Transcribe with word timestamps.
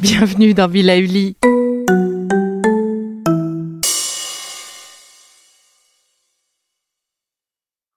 Bienvenue 0.00 0.54
dans 0.54 0.68
Villa 0.68 0.96
Uli. 0.96 1.36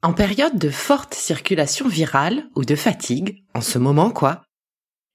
En 0.02 0.14
période 0.14 0.58
de 0.58 0.72
forte 0.72 1.14
circulation 1.14 1.88
virale 1.88 2.46
ou 2.56 2.66
de 2.66 2.76
fatigue, 2.76 3.44
en 3.54 3.62
ce 3.62 3.78
moment 3.78 4.10
quoi, 4.10 4.42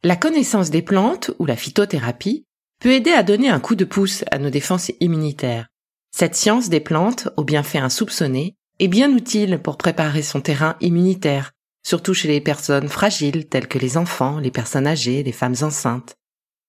la 0.05 0.15
connaissance 0.15 0.71
des 0.71 0.83
plantes 0.83 1.33
ou 1.41 1.47
la 1.47 1.57
phytothérapie 1.57 2.45
peut 2.81 2.93
aider 2.93 3.11
à 3.11 3.25
donner 3.25 3.49
un 3.49 3.59
coup 3.59 3.75
de 3.75 3.85
pouce 3.85 4.25
à 4.31 4.39
nos 4.39 4.51
défenses 4.51 4.93
immunitaires. 5.01 5.67
Cette 6.15 6.37
science 6.37 6.69
des 6.69 6.79
plantes, 6.79 7.29
aux 7.37 7.45
bienfaits 7.45 7.77
insoupçonnés, 7.77 8.55
est 8.79 8.89
bien 8.89 9.11
utile 9.11 9.59
pour 9.59 9.77
préparer 9.77 10.23
son 10.23 10.41
terrain 10.41 10.77
immunitaire, 10.81 11.51
surtout 11.85 12.15
chez 12.15 12.29
les 12.29 12.41
personnes 12.41 12.89
fragiles 12.89 13.49
telles 13.49 13.67
que 13.67 13.81
les 13.81 13.97
enfants, 13.97 14.39
les 14.39 14.53
personnes 14.53 14.87
âgées, 14.87 15.25
les 15.25 15.33
femmes 15.33 15.57
enceintes. 15.63 16.17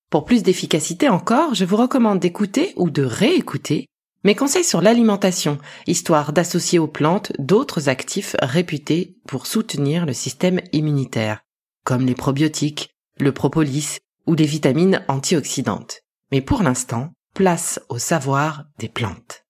Pour 0.10 0.24
plus 0.24 0.42
d'efficacité 0.42 1.10
encore, 1.10 1.54
je 1.54 1.66
vous 1.66 1.76
recommande 1.76 2.20
d'écouter 2.20 2.72
ou 2.78 2.90
de 2.90 3.04
réécouter 3.04 3.88
mes 4.24 4.36
conseils 4.36 4.64
sur 4.64 4.82
l'alimentation, 4.82 5.58
histoire 5.86 6.32
d'associer 6.32 6.80
aux 6.80 6.88
plantes 6.88 7.34
d'autres 7.40 7.90
actifs 7.90 8.36
réputés 8.42 9.18
pour 9.28 9.46
soutenir 9.46 10.06
le 10.06 10.14
système 10.14 10.62
immunitaire, 10.72 11.42
comme 11.84 12.06
les 12.06 12.16
probiotiques, 12.16 12.90
le 13.20 13.34
propolis 13.34 13.98
ou 14.26 14.34
les 14.34 14.46
vitamines 14.46 15.04
antioxydantes. 15.10 16.02
Mais 16.32 16.42
pour 16.42 16.64
l'instant, 16.64 17.12
place 17.34 17.80
au 17.90 17.98
savoir 17.98 18.64
des 18.80 18.90
plantes. 18.90 19.46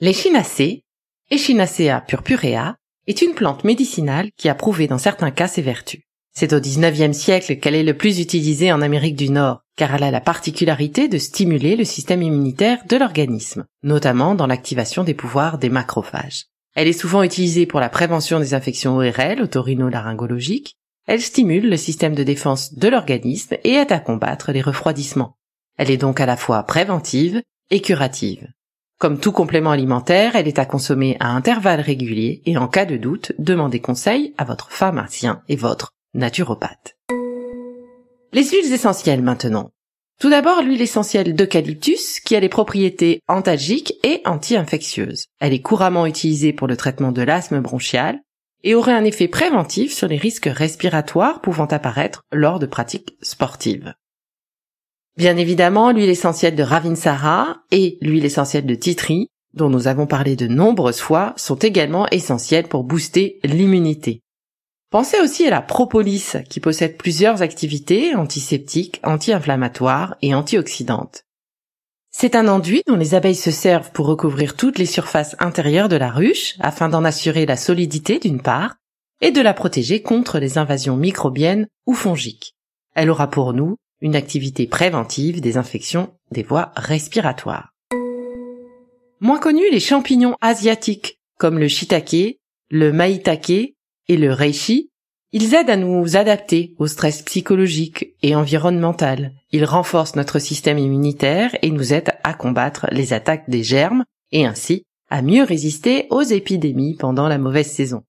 L'échinacée, 0.00 0.82
Echinacea 1.30 2.00
purpurea, 2.06 2.76
est 3.06 3.22
une 3.22 3.34
plante 3.34 3.64
médicinale 3.64 4.30
qui 4.36 4.48
a 4.48 4.54
prouvé 4.54 4.86
dans 4.86 4.98
certains 4.98 5.30
cas 5.30 5.48
ses 5.48 5.62
vertus. 5.62 6.02
C'est 6.36 6.52
au 6.52 6.58
XIXe 6.58 7.16
siècle 7.16 7.56
qu'elle 7.56 7.76
est 7.76 7.84
le 7.84 7.96
plus 7.96 8.18
utilisée 8.18 8.72
en 8.72 8.82
Amérique 8.82 9.14
du 9.14 9.30
Nord, 9.30 9.60
car 9.76 9.94
elle 9.94 10.02
a 10.02 10.10
la 10.10 10.20
particularité 10.20 11.06
de 11.06 11.16
stimuler 11.16 11.76
le 11.76 11.84
système 11.84 12.22
immunitaire 12.22 12.78
de 12.88 12.96
l'organisme, 12.96 13.64
notamment 13.84 14.34
dans 14.34 14.48
l'activation 14.48 15.04
des 15.04 15.14
pouvoirs 15.14 15.58
des 15.58 15.68
macrophages. 15.68 16.46
Elle 16.74 16.88
est 16.88 16.92
souvent 16.92 17.22
utilisée 17.22 17.66
pour 17.66 17.78
la 17.78 17.88
prévention 17.88 18.40
des 18.40 18.52
infections 18.52 18.96
ORL, 18.96 19.42
otorino-laryngologiques. 19.42 20.74
Elle 21.06 21.20
stimule 21.20 21.70
le 21.70 21.76
système 21.76 22.16
de 22.16 22.24
défense 22.24 22.74
de 22.74 22.88
l'organisme 22.88 23.56
et 23.62 23.74
aide 23.74 23.92
à 23.92 24.00
combattre 24.00 24.50
les 24.50 24.62
refroidissements. 24.62 25.36
Elle 25.78 25.92
est 25.92 25.96
donc 25.96 26.20
à 26.20 26.26
la 26.26 26.36
fois 26.36 26.64
préventive 26.64 27.42
et 27.70 27.80
curative. 27.80 28.48
Comme 28.98 29.20
tout 29.20 29.32
complément 29.32 29.70
alimentaire, 29.70 30.34
elle 30.34 30.48
est 30.48 30.58
à 30.58 30.66
consommer 30.66 31.16
à 31.20 31.28
intervalles 31.28 31.80
réguliers 31.80 32.42
et 32.44 32.56
en 32.56 32.66
cas 32.66 32.86
de 32.86 32.96
doute, 32.96 33.32
demandez 33.38 33.78
conseil 33.80 34.34
à 34.36 34.44
votre 34.44 34.72
pharmacien 34.72 35.42
et 35.48 35.56
votre 35.56 35.94
Les 38.32 38.44
huiles 38.44 38.72
essentielles 38.72 39.22
maintenant. 39.22 39.72
Tout 40.20 40.30
d'abord 40.30 40.62
l'huile 40.62 40.80
essentielle 40.80 41.34
d'eucalyptus 41.34 42.20
qui 42.20 42.36
a 42.36 42.40
les 42.40 42.48
propriétés 42.48 43.20
antalgiques 43.26 43.94
et 44.04 44.22
anti-infectieuses. 44.24 45.26
Elle 45.40 45.52
est 45.52 45.60
couramment 45.60 46.06
utilisée 46.06 46.52
pour 46.52 46.68
le 46.68 46.76
traitement 46.76 47.10
de 47.10 47.22
l'asthme 47.22 47.60
bronchial 47.60 48.20
et 48.62 48.76
aurait 48.76 48.92
un 48.92 49.04
effet 49.04 49.26
préventif 49.26 49.92
sur 49.92 50.06
les 50.06 50.16
risques 50.16 50.48
respiratoires 50.50 51.40
pouvant 51.40 51.66
apparaître 51.66 52.22
lors 52.32 52.60
de 52.60 52.66
pratiques 52.66 53.16
sportives. 53.20 53.94
Bien 55.16 55.36
évidemment, 55.36 55.90
l'huile 55.90 56.10
essentielle 56.10 56.54
de 56.54 56.62
Ravinsara 56.62 57.58
et 57.72 57.98
l'huile 58.00 58.24
essentielle 58.24 58.66
de 58.66 58.74
Titri, 58.76 59.30
dont 59.52 59.68
nous 59.68 59.88
avons 59.88 60.06
parlé 60.06 60.36
de 60.36 60.46
nombreuses 60.46 61.00
fois, 61.00 61.34
sont 61.36 61.56
également 61.56 62.08
essentielles 62.10 62.68
pour 62.68 62.84
booster 62.84 63.40
l'immunité. 63.42 64.23
Pensez 64.94 65.20
aussi 65.20 65.44
à 65.44 65.50
la 65.50 65.60
propolis 65.60 66.36
qui 66.48 66.60
possède 66.60 66.96
plusieurs 66.96 67.42
activités 67.42 68.14
antiseptiques, 68.14 69.00
anti-inflammatoires 69.02 70.14
et 70.22 70.36
antioxydantes. 70.36 71.24
C'est 72.12 72.36
un 72.36 72.46
enduit 72.46 72.82
dont 72.86 72.94
les 72.94 73.16
abeilles 73.16 73.34
se 73.34 73.50
servent 73.50 73.90
pour 73.90 74.06
recouvrir 74.06 74.54
toutes 74.54 74.78
les 74.78 74.86
surfaces 74.86 75.34
intérieures 75.40 75.88
de 75.88 75.96
la 75.96 76.12
ruche 76.12 76.54
afin 76.60 76.88
d'en 76.88 77.02
assurer 77.02 77.44
la 77.44 77.56
solidité 77.56 78.20
d'une 78.20 78.40
part 78.40 78.76
et 79.20 79.32
de 79.32 79.40
la 79.40 79.52
protéger 79.52 80.00
contre 80.00 80.38
les 80.38 80.58
invasions 80.58 80.96
microbiennes 80.96 81.66
ou 81.86 81.94
fongiques. 81.94 82.54
Elle 82.94 83.10
aura 83.10 83.28
pour 83.28 83.52
nous 83.52 83.74
une 84.00 84.14
activité 84.14 84.68
préventive 84.68 85.40
des 85.40 85.56
infections 85.56 86.14
des 86.30 86.44
voies 86.44 86.70
respiratoires. 86.76 87.72
Moins 89.18 89.40
connus 89.40 89.72
les 89.72 89.80
champignons 89.80 90.36
asiatiques 90.40 91.18
comme 91.36 91.58
le 91.58 91.66
shiitake, 91.66 92.38
le 92.70 92.92
maitake 92.92 93.73
et 94.08 94.16
le 94.16 94.32
reishi, 94.32 94.90
ils 95.32 95.52
aident 95.54 95.70
à 95.70 95.76
nous 95.76 96.16
adapter 96.16 96.74
au 96.78 96.86
stress 96.86 97.22
psychologique 97.22 98.14
et 98.22 98.36
environnemental. 98.36 99.32
Ils 99.50 99.64
renforcent 99.64 100.14
notre 100.14 100.38
système 100.38 100.78
immunitaire 100.78 101.56
et 101.62 101.70
nous 101.70 101.92
aident 101.92 102.12
à 102.22 102.34
combattre 102.34 102.86
les 102.92 103.12
attaques 103.12 103.50
des 103.50 103.64
germes 103.64 104.04
et 104.30 104.46
ainsi 104.46 104.84
à 105.10 105.22
mieux 105.22 105.42
résister 105.42 106.06
aux 106.10 106.22
épidémies 106.22 106.96
pendant 106.96 107.28
la 107.28 107.38
mauvaise 107.38 107.70
saison. 107.70 108.04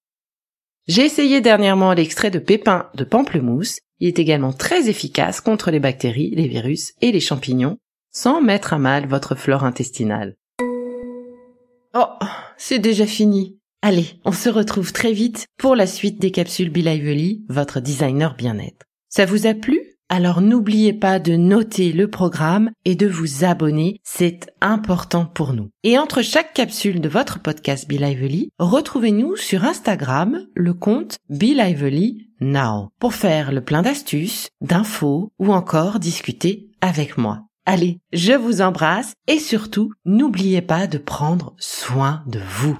J'ai 0.88 1.04
essayé 1.04 1.42
dernièrement 1.42 1.94
l'extrait 1.94 2.30
de 2.30 2.38
pépins 2.38 2.90
de 2.94 3.04
pamplemousse. 3.04 3.80
Il 4.00 4.08
est 4.08 4.20
également 4.20 4.54
très 4.54 4.88
efficace 4.88 5.42
contre 5.42 5.72
les 5.72 5.80
bactéries, 5.80 6.30
les 6.36 6.48
virus 6.48 6.94
et 7.02 7.12
les 7.12 7.20
champignons, 7.20 7.80
sans 8.12 8.40
mettre 8.40 8.74
à 8.74 8.78
mal 8.78 9.08
votre 9.08 9.34
flore 9.34 9.64
intestinale. 9.64 10.36
Oh, 11.96 12.06
c'est 12.58 12.78
déjà 12.78 13.08
fini. 13.08 13.55
Allez, 13.88 14.20
on 14.26 14.32
se 14.32 14.50
retrouve 14.50 14.94
très 14.94 15.14
vite 15.14 15.46
pour 15.60 15.76
la 15.76 15.86
suite 15.86 16.20
des 16.20 16.32
capsules 16.32 16.72
Be 16.72 16.78
Lively, 16.78 17.46
votre 17.50 17.80
designer 17.80 18.34
bien-être. 18.36 18.88
Ça 19.10 19.28
vous 19.28 19.46
a 19.46 19.54
plu? 19.54 19.80
Alors 20.10 20.42
n'oubliez 20.42 20.92
pas 20.92 21.20
de 21.20 21.36
noter 21.36 21.92
le 21.92 22.10
programme 22.10 22.72
et 22.84 22.96
de 22.96 23.06
vous 23.06 23.44
abonner, 23.44 24.00
c'est 24.04 24.52
important 24.60 25.28
pour 25.28 25.54
nous. 25.54 25.70
Et 25.84 26.00
entre 26.00 26.24
chaque 26.24 26.56
capsule 26.56 27.00
de 27.00 27.08
votre 27.08 27.44
podcast 27.44 27.88
Be 27.88 28.00
Lively, 28.00 28.50
retrouvez-nous 28.58 29.36
sur 29.36 29.66
Instagram, 29.66 30.48
le 30.56 30.74
compte 30.74 31.18
Be 31.30 31.54
Lively 31.56 32.32
Now, 32.42 32.90
pour 33.00 33.14
faire 33.14 33.52
le 33.52 33.64
plein 33.64 33.84
d'astuces, 33.84 34.48
d'infos 34.62 35.32
ou 35.38 35.54
encore 35.54 36.00
discuter 36.00 36.72
avec 36.82 37.20
moi. 37.20 37.44
Allez, 37.68 38.00
je 38.14 38.34
vous 38.34 38.64
embrasse 38.64 39.14
et 39.28 39.38
surtout, 39.38 39.92
n'oubliez 40.06 40.64
pas 40.64 40.88
de 40.88 40.98
prendre 40.98 41.54
soin 41.60 42.24
de 42.26 42.40
vous. 42.40 42.80